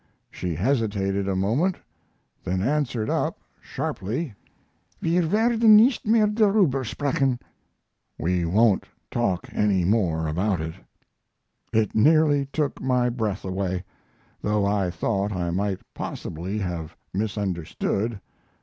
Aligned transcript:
She 0.31 0.55
hesitated 0.55 1.27
a 1.27 1.35
moment, 1.35 1.75
then 2.43 2.59
answered 2.59 3.07
up, 3.07 3.37
sharply: 3.61 4.33
"Wir 4.99 5.27
werden 5.27 5.75
nichts 5.77 6.07
mehr 6.07 6.25
daruber 6.25 6.83
sprechen!" 6.83 7.37
(We 8.17 8.43
won't 8.43 8.85
talk 9.11 9.47
any 9.53 9.85
more 9.85 10.25
about 10.27 10.59
it.) 10.59 10.73
It 11.71 11.93
nearly 11.93 12.47
took 12.51 12.81
my 12.81 13.09
breath 13.09 13.45
away, 13.45 13.83
though 14.41 14.65
I 14.65 14.89
thought 14.89 15.31
I 15.31 15.51
might 15.51 15.81
possibly 15.93 16.57
have 16.57 16.97
misunderstood. 17.13 18.19